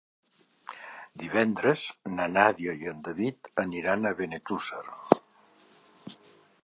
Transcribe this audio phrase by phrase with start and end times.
[1.23, 1.83] Divendres
[2.15, 4.83] na Nàdia i en David aniran a Benetússer.